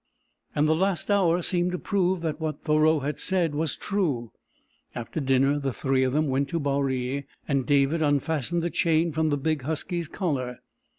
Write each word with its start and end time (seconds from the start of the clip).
And 0.55 0.67
the 0.67 0.73
last 0.73 1.11
hour 1.11 1.43
seemed 1.43 1.73
to 1.73 1.77
prove 1.77 2.21
that 2.21 2.39
what 2.41 2.63
Thoreau 2.63 3.01
had 3.01 3.19
said 3.19 3.53
was 3.53 3.75
true. 3.75 4.31
After 4.95 5.19
dinner 5.19 5.59
the 5.59 5.71
three 5.71 6.01
of 6.03 6.11
them 6.11 6.25
went 6.27 6.49
to 6.49 6.59
Baree, 6.59 7.25
and 7.47 7.67
David 7.67 8.01
unfastened 8.01 8.63
the 8.63 8.71
chain 8.71 9.11
from 9.11 9.29
the 9.29 9.37
big 9.37 9.61
husky's 9.61 10.07
collar. 10.07 10.57